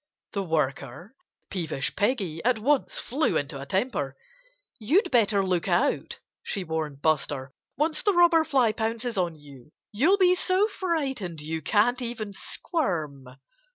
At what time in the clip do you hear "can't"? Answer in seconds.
11.61-12.01